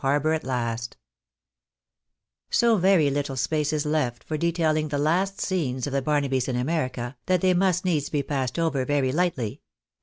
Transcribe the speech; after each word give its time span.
CHAPTER 0.03 0.39
XLIV 0.39 0.93
So 2.49 2.77
very 2.77 3.11
little 3.11 3.35
space 3.37 3.71
is 3.71 3.85
left 3.85 4.23
for 4.23 4.35
detailing 4.35 4.87
the 4.87 4.97
last 4.97 5.39
scenes 5.39 5.85
of 5.85 5.93
the 5.93 6.01
Barnabys 6.01 6.47
in 6.47 6.55
America, 6.55 7.17
that 7.27 7.41
they 7.41 7.53
must 7.53 7.85
needs 7.85 8.09
be 8.09 8.23
passed 8.23 8.57
over 8.57 8.83
very 8.83 9.11
lightly. 9.11 9.61